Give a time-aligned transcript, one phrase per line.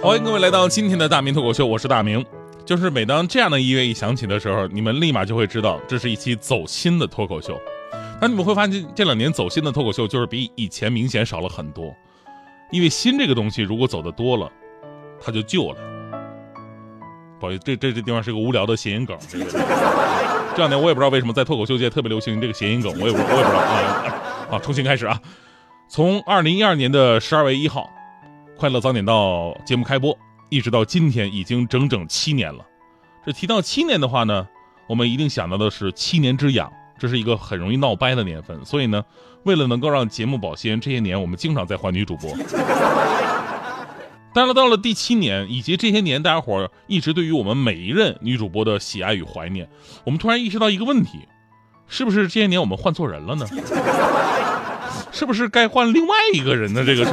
[0.00, 2.24] 欢迎各位来到今天的大明脱口秀，我是大明。
[2.64, 7.60] 就是每当这样的音乐一响起的时候，你们立马就会知道这是一期走心的脱口秀。
[8.20, 11.92] 那你们会发现这两年走心的脱口秀就是比以前明显少了很多，
[12.70, 14.48] 因为心这个东西如果走的多了，
[15.20, 15.76] 它就旧了。
[17.40, 19.18] 不好意思，这这这地方是个无聊的谐音梗。
[19.28, 24.14] 这个这两年我也不知道为什么在脱口秀界特别流行这个谐音梗，我也不我也不知道啊。
[24.52, 25.20] 啊，重新开始啊，
[25.88, 27.90] 从二零一二年的十二月一号。
[28.62, 30.16] 快乐早点到节目开播，
[30.48, 32.64] 一直到今天已经整整七年了。
[33.26, 34.46] 这提到七年的话呢，
[34.86, 38.64] 我们一定想到的是七年之痒，这是一个很容易闹掰的年份。
[38.64, 39.02] 所以呢，
[39.42, 42.30] 为了能够让节目保鲜，这些年我们经常在换女主播。
[44.32, 49.68] 当然，到了第七年，以及这些年大家伙儿一直对于我们每一任女主播的喜爱与怀念，
[50.04, 51.26] 我们突然意识到一个问题：
[51.88, 53.44] 是不是这些年我们换错人了呢？
[55.10, 56.84] 是不是该换另外一个人呢？
[56.86, 57.10] 这个是。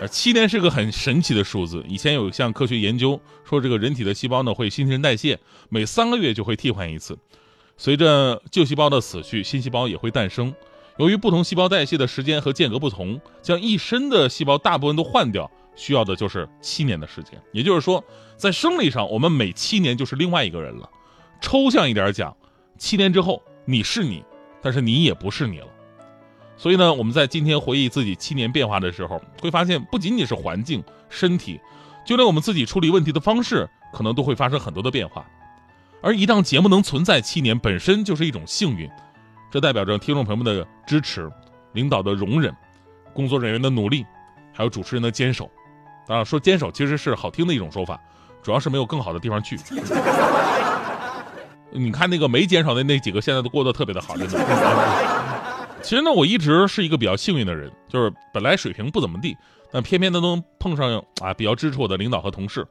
[0.00, 1.84] 呃，七年是个很神奇的数字。
[1.88, 7.16] 以前有一项科学研究说，这个人体的细胞呢会新陈代谢，每三个月就会替换一次。
[7.76, 10.52] 随着旧细胞的死去，新细胞也会诞生。
[10.98, 17.40] 由于不同细胞代谢的时间和间隔不同，将一身的细胞大部分都换掉，需要的就是七年的时间。
[17.52, 18.02] 也就是说，
[18.36, 20.88] 在生理上，我们每七年就是另外一个人了。
[21.40, 22.36] 抽象一点讲，
[22.78, 24.24] 七年之后你是你，
[24.60, 25.66] 但是你也不是你了。
[26.56, 31.60] 所以呢，我们在今天回忆自己七年变化的时候，会发现不仅仅是环境、身体，
[32.06, 35.24] 就连我们自己处理问题的方式，可能都会发生很多的变化。
[36.00, 38.88] 而一档节目能存在七年，本身就是一种幸运，
[39.50, 41.30] 这代表着听众朋友们的支持、
[41.72, 42.54] 领导的容忍、
[43.12, 44.06] 工作人员的努力，
[44.52, 45.50] 还有主持人的坚守。
[46.06, 47.98] 当然，说坚守其实是好听的一种说法，
[48.42, 49.58] 主要是没有更好的地方去。
[51.72, 55.33] 你看那个没坚守的那几个，现在都过得特别的好，真的。
[55.84, 59.36] 其实呢，我一直是一个比较幸运的人，就是本来水平不怎么地，
[59.70, 62.66] 但偏偏都能碰上啊比较支持我的领导和同事。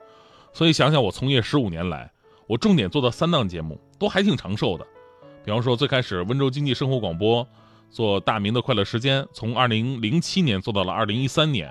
[0.52, 2.12] 所以想想我从业十五年来，
[2.48, 4.86] 我重点做的三档节目都还挺长寿的。
[5.46, 7.48] 比方说最开始温州经济生活广播
[7.92, 11.70] 做大明的快乐时间，从二零零七年做到了二零一三年；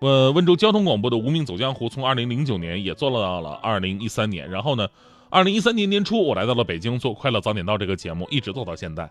[0.00, 4.50] 呃，温州交通广播的无名走江湖从二零零九年也做到了二零一三年。
[4.50, 4.88] 然后呢，
[5.30, 9.08] 二零一三年年初我来到了北京做快乐早点到这个节目，一直做到现在。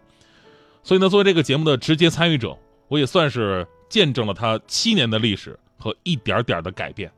[0.86, 2.56] 所以呢，作为这个节目的直接参与者，
[2.90, 7.12] 我也算是见证了他七年的历史和一点点的改变。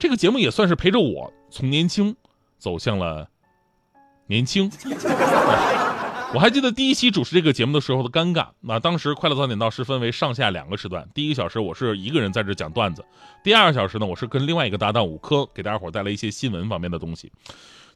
[0.00, 2.16] 这个节目也算是陪着我从年轻
[2.58, 3.28] 走向了
[4.26, 4.68] 年轻。
[6.34, 8.48] 我还记得第一期主持这个节目的时候的尴尬。
[8.60, 13.04] 那当时快乐早点到是分为上下两个时段，第一个小时我是一个人在这讲段子，
[13.44, 17.30] 第二个小时呢，我是跟另外一个搭档五科给大家伙带来一些新闻方面的东西。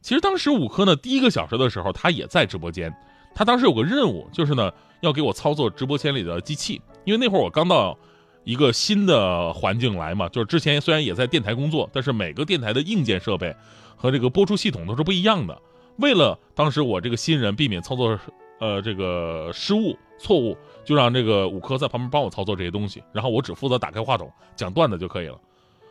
[0.00, 2.94] 其实当时五科呢，第一个小时的时候他也在直播间。
[3.34, 4.70] 他当时有个任务，就是呢
[5.00, 7.96] 要给我操作直播间里的机器，因为那会儿我刚到
[8.44, 13.54] 一个新的环境来嘛，就是之前虽然也在电台工作，但是每个电台的硬件设备
[13.96, 15.60] 和这个播出系统都是不一样的。
[15.96, 18.18] 为了当时我这个新人避免操作
[18.58, 25.38] 呃这个失误错误，就让这个五科在旁边帮我操作这些东西，然后我只负责打开话筒讲段子就可以了。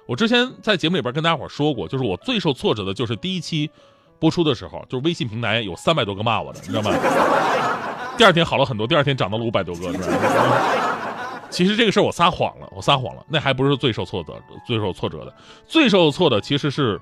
[0.06, 3.70] 我之前在节目里边跟大家伙说过，就是我最受挫折的就是第一期。
[4.20, 6.92] 播出的时候，就是微信平台有三百多个骂我的，你知道吗？
[8.18, 10.06] 第二天好了很多，第二天涨到了五百多个，是吧？
[11.50, 14.34] 其实这个事儿我撒谎了，我撒谎了，那还不是最受挫折、
[14.68, 15.34] 最受挫折的，
[15.66, 17.00] 最受挫的其实是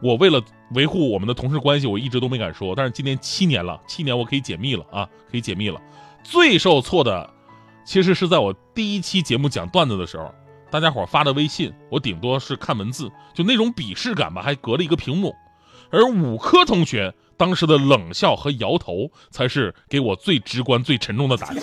[0.00, 2.72] 我为了维护我们的同事关系，我一直都没敢说。
[2.74, 5.80] 但是今年七年了，七年我可以解密了啊，可以解密了。
[6.22, 7.28] 最受挫的，
[7.84, 10.32] 其实是在我第一期节目讲段子的时候，
[10.70, 15.34] 大家伙发的微信，我顶多是看文字，就那种鄙视感吧，还隔了一个屏幕。
[15.90, 21.60] 而五科同学当时的冷笑和摇头，才是给我最直观、最沉重的打击。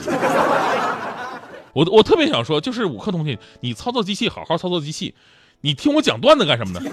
[1.74, 5.14] 我我特别想说，就是五科同学，你操作机器好好操作机器，
[5.62, 6.92] 你听我讲段子干什么呢？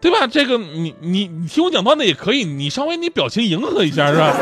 [0.00, 0.26] 对吧？
[0.26, 4.34] 这个你你你听我讲段子也可以，你稍微你表情迎合一下是吧？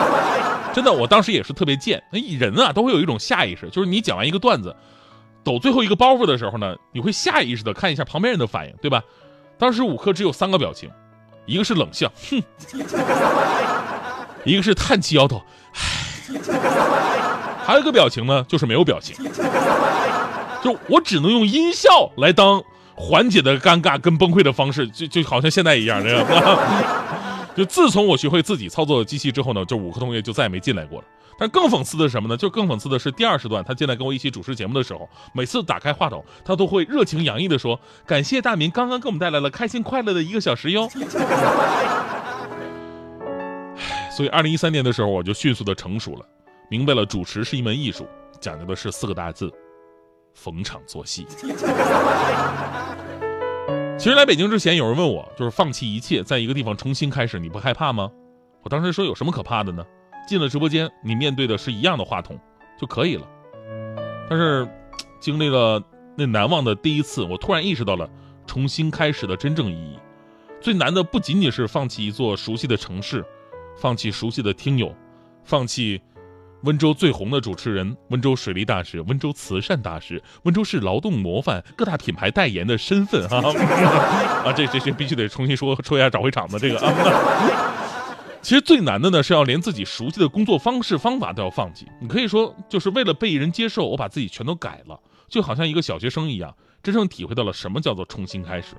[0.73, 2.03] 真的，我当时也是特别贱。
[2.13, 4.75] 那人啊，都会有一种下意识，就是你讲完一个段子，
[5.45, 9.03] 抖最后一个包袱的时候呢，你会下意识的看一下旁边人的反应，对吧？
[9.59, 10.89] 当时五科只有三个表情，
[11.45, 12.41] 一个是冷笑，哼；
[14.45, 15.43] 一个是叹气摇头，
[15.75, 15.81] 唉；
[17.65, 19.17] 还有一个表情呢，就是没有表情。
[20.63, 22.63] 就我只能用音效来当
[22.95, 26.59] 缓解的尴尬跟崩溃的方式，就就好像现在一样，这个。
[27.57, 31.05] 就自从我学会自己操作机器之后呢，就五科同学就再也没进来过了。
[31.39, 32.37] 但更讽刺的是什么呢？
[32.37, 40.89] 就更讽刺的是第二时段，他进来跟我一起主持节目的时候，每次打开话筒，他都会热情洋溢的说：“感谢大明刚刚给我们带来了开心快乐的一个小时哟。”
[44.11, 46.27] 所以二零一三年的时候，我就迅速的成熟了，
[46.69, 48.05] 明白了主持是一门艺术，
[48.41, 49.49] 讲究的是四个大字：
[50.35, 51.25] 逢场作戏。
[53.97, 58.11] 其实来北京之前，有人问我，就是放弃一切，在一个地方重新开始，你不害怕吗？
[58.65, 59.85] 我当时说，有什么可怕的呢？
[60.29, 62.39] 进了直播间，你面对的是一样的话筒
[62.79, 63.27] 就可以了。
[64.29, 64.69] 但是，
[65.19, 65.83] 经历了
[66.17, 68.09] 那难忘的第一次，我突然意识到了
[68.47, 69.99] 重新开始的真正意义。
[70.61, 73.25] 最难的不仅仅是放弃一座熟悉的城市，
[73.77, 74.95] 放弃熟悉的听友，
[75.43, 76.01] 放弃。
[76.63, 83.39] 温州最红的主持人，温州水利大使，温州慈善大使，温州市劳动模范，各大品牌代言的身份啊
[84.45, 84.53] 啊！
[84.53, 86.93] 这这这必须得重新说说一下找回场子这个啊。
[88.41, 91.87] 其实最难的呢，是要连自己熟悉的工作方式方法都要放弃。
[92.01, 94.99] 你可以说，就是为了被人接受，我把自己全都改了，
[95.29, 98.77] 就好像一个小学生一样，真正体会到了什么叫做重新开始。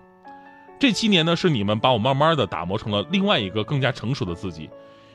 [0.80, 4.70] 这七年呢，是你们把我慢慢的打磨成了另外一个更加成熟的自己。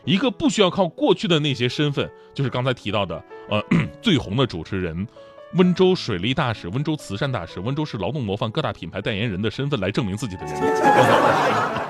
[0.05, 3.65] 一个不需要靠过去的那些身份，就是刚才提到的，呃，
[4.03, 5.09] 最红的主持人，
[5.55, 11.84] 温州水利大使，温州慈善大使，温州市劳动模范，各大品牌代言人的身份来证明自己的人。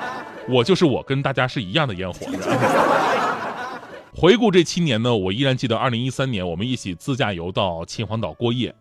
[0.49, 2.27] 我就是我，跟大家是一样的烟火。
[4.17, 8.75] 回顾这七年呢，我依然记得二零一三年我们一起自驾游到秦皇岛过夜，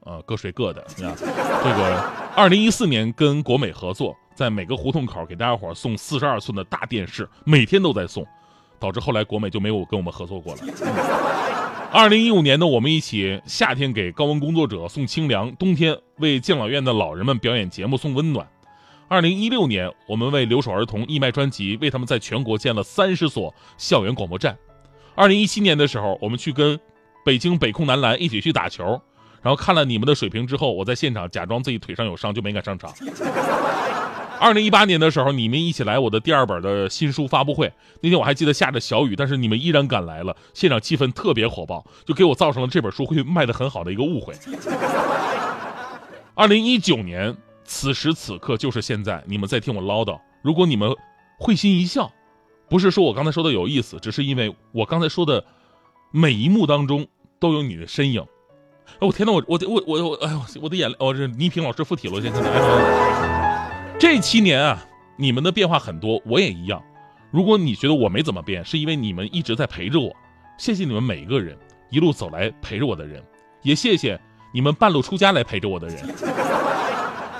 [0.00, 0.84] 呃，各睡各的。
[0.96, 8.26] 这个二零一四年跟国美合作，在每个胡同口给大家伙送四十二寸的大电视，每天都在送。
[8.80, 10.60] 导致后来国美就没有跟我们合作过了。
[11.90, 18.46] 二零一五年呢，我们一起夏天给高温工作者送清凉，冬天为敬老院的老人们表演节目送温暖。
[19.08, 24.54] 二零一六年，我们为留守儿童义卖专辑，为他们在全国建了三十所校园广播站。
[25.14, 26.78] 二零一七年的时候，我们去跟
[27.24, 28.84] 北京北控男篮一起去打球，
[29.40, 32.92] 然后看了你们的水平之后，我在现场假装自己腿上有伤，就没敢上场。
[34.38, 37.72] 二零一八年的时候，你们一起来我的第二本的新书发布会。
[38.02, 44.34] 那天我还记得下着小雨，但是你们依然赶来了，现场气氛特别火爆，就给我造成了这本书会卖的很好的一个误会。
[46.36, 47.34] 二零一九年，
[47.68, 50.18] 此时此刻就是现在，你们在听我唠叨。
[50.42, 50.90] 如果你们
[51.38, 52.10] 会心一笑，
[52.66, 55.44] 不是说我刚才说的有意思，只是因为我刚才说的
[56.10, 57.06] 每一幕当中
[57.38, 58.24] 都有你的身影。
[58.98, 62.40] 哎，我天呐，我我我我我，哎呦，我的眼泪，我这倪萍老师附体了，现在。
[63.98, 64.82] 这七年啊，
[65.18, 66.82] 你们的变化很多，我也一样。
[67.30, 70.10] 如果你觉得我没怎么变，是因为你们一直在陪着我。
[70.56, 71.54] 谢谢你们每一个人
[71.90, 73.22] 一路走来陪着我的人，
[73.62, 74.18] 也谢谢
[74.54, 75.98] 你们半路出家来陪着我的人。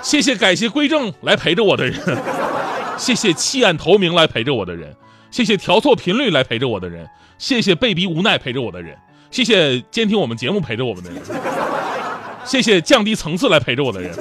[0.01, 1.99] 谢谢改邪归正来陪着我的人，
[2.97, 4.95] 谢谢弃暗投明来陪着我的人，
[5.31, 7.07] 谢谢调错频率来陪着我的人，
[7.37, 8.97] 谢谢被逼无奈陪着我的人，
[9.31, 11.21] 谢谢监听我们节目陪着我们的人，
[12.45, 14.13] 谢谢降低层次来陪着我的人，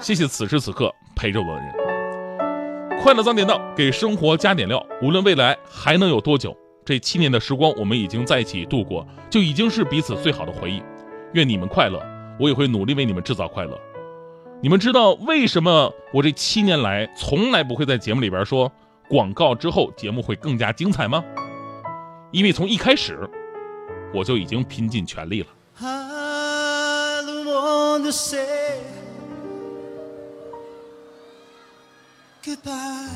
[0.00, 0.92] 谢谢此时此刻。
[1.16, 4.84] 陪着我的人，快乐脏点到，给生活加点料。
[5.00, 6.54] 无论未来还能有多久，
[6.84, 10.82] 这七年的时光，我们已经在一起度过，就已经是彼此最好的回忆。
[11.34, 12.02] 愿你们快乐，
[12.38, 13.80] 我也会努力为你们制造快乐。
[14.64, 18.72] 你们知道为什么我这七年来从来不会在节目里边说
[19.10, 21.22] 广告之后节目会更加精彩吗？
[22.30, 23.28] 因为从一开始
[24.14, 25.48] 我就已经拼尽全力了。
[32.42, 33.10] Goodbye。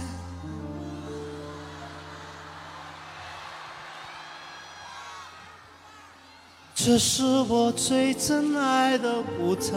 [6.74, 9.72] 这是我最珍爱的舞台，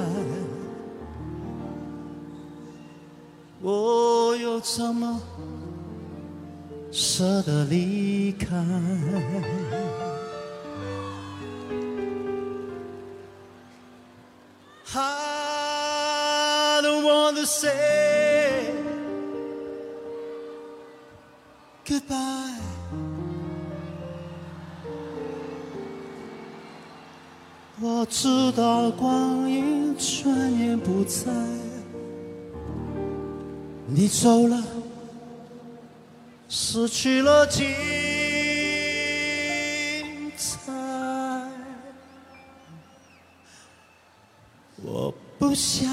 [3.61, 5.21] 我又怎么
[6.91, 8.55] 舍得离开
[14.93, 18.73] ？I don't want to say。
[21.85, 22.41] Goodbye。
[27.79, 31.31] 我知道光阴转眼不再，
[33.93, 34.63] 你走了，
[36.47, 37.67] 失去了精
[40.37, 40.71] 彩。
[44.81, 45.89] 我不想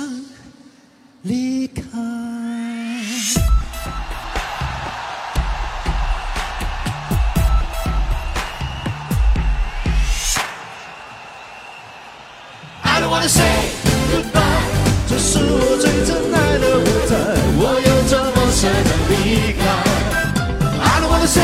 [21.21, 21.43] ？I say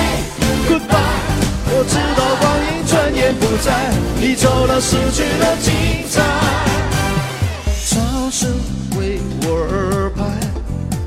[0.68, 1.02] goodbye，
[1.66, 3.90] 我知道光阴转眼不再，
[4.20, 5.72] 你走了，失去了精
[6.08, 6.22] 彩。
[7.90, 8.50] 掌声
[8.96, 10.22] 为我而拍，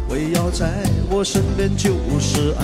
[0.10, 0.68] 围绕在
[1.10, 2.62] 我身边就是爱。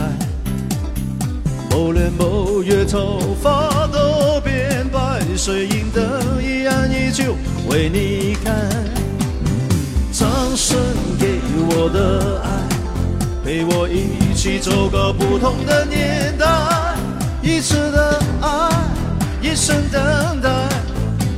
[1.72, 6.04] 某年某月，头发都变白，水银灯
[6.44, 7.36] 一暗依旧
[7.68, 8.52] 为你开。
[10.12, 10.78] 掌声
[11.20, 12.48] 给我的爱，
[13.44, 16.46] 陪我一起走过不同的年代。
[17.42, 18.70] 一次的爱，
[19.42, 20.50] 一生等待，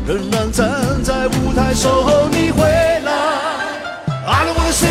[0.07, 0.67] 仍然站
[1.03, 3.11] 在舞台守候你回来。
[4.25, 4.89] I don't wanna say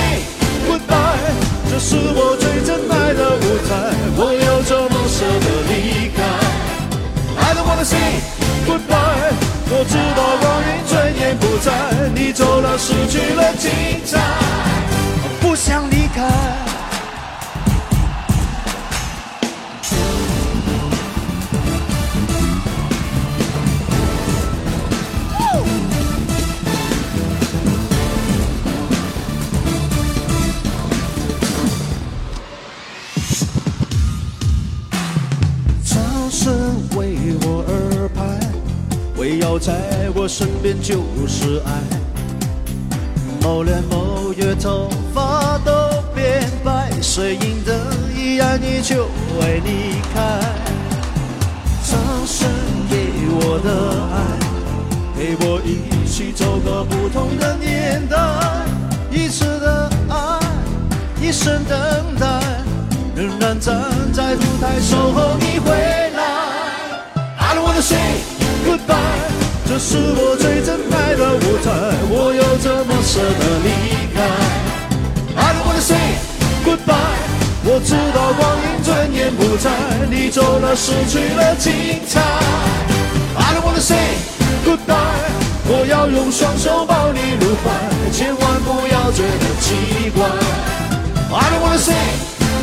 [0.70, 1.34] goodbye，
[1.68, 3.74] 这是我最真爱的舞台，
[4.16, 6.22] 我又怎么舍得离开
[7.42, 7.98] ？I don't wanna say
[8.64, 9.34] goodbye，
[9.70, 11.66] 我知道光阴转眼不再，
[12.14, 13.72] 你走了，失去了精
[14.06, 14.20] 彩，
[15.40, 15.90] 不想
[39.58, 39.72] 在
[40.14, 41.70] 我身边就是爱。
[43.40, 45.72] 某年某月，头发都
[46.14, 47.72] 变白，谁赢得
[48.16, 49.06] 依然依旧
[49.38, 50.40] 会离开。
[51.84, 52.48] 掌声
[52.88, 53.68] 给我的
[54.14, 54.16] 爱，
[55.14, 58.16] 陪我一起走过不同的年代。
[59.10, 60.40] 一次的爱，
[61.20, 61.78] 一生等
[62.18, 62.40] 待。
[63.14, 63.80] 仍然站
[64.12, 66.22] 在舞台守候你回来。
[67.38, 67.96] I don't wanna say
[68.66, 71.72] goodbye，这是我最真爱的舞台，
[72.08, 73.68] 我又怎么舍得离
[74.14, 74.20] 开
[75.34, 75.96] ？I don't wanna say
[76.64, 76.94] goodbye，
[77.64, 79.70] 我知道光阴转眼不再，
[80.10, 81.72] 你走了，失去了精
[82.06, 82.20] 彩。
[83.36, 83.96] I don't wanna say
[84.64, 85.32] goodbye，
[85.66, 87.72] 我要用双手抱你入怀，
[88.12, 90.28] 千万不要觉得奇怪。
[91.32, 91.96] I don't wanna say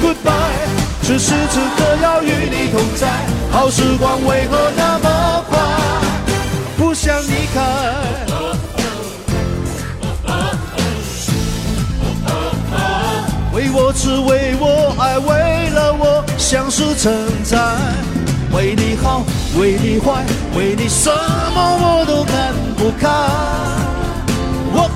[0.01, 0.69] goodbye，
[1.01, 3.09] 此时此刻要与你同在，
[3.51, 5.59] 好时光为何那么快？
[7.03, 7.59] 想离开。
[13.51, 17.11] 为我痴，为我爱，为了我相思成
[17.43, 17.57] 灾。
[18.53, 19.23] 为你好，
[19.59, 20.23] 为你坏，
[20.55, 23.07] 为你什么我都看不开。
[24.75, 24.87] 哦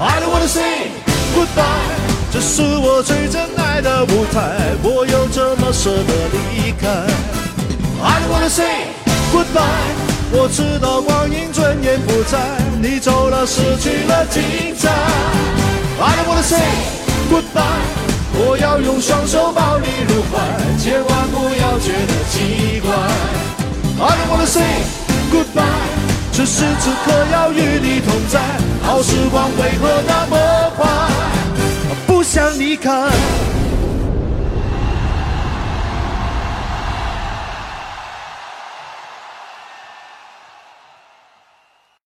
[0.00, 0.92] I don't wanna say
[1.36, 1.92] goodbye，
[2.32, 6.88] 这是我最真爱的舞台，我又怎么舍得离开
[8.02, 8.86] ？I don't wanna say
[9.30, 10.01] goodbye，
[10.34, 12.38] 我知道光阴转眼不再，
[12.80, 14.42] 你走了，失去了精
[14.76, 14.88] 彩。
[16.00, 16.58] I don't wanna say
[17.30, 17.84] goodbye，
[18.34, 20.40] 我要用双手抱你入怀，
[20.78, 22.90] 千万不要觉得奇怪。
[24.00, 24.64] I don't wanna say
[25.30, 25.62] goodbye，
[26.32, 28.40] 此时此刻要与你同在，
[28.82, 30.88] 好时光为何那么快？
[32.06, 32.90] 不想离开。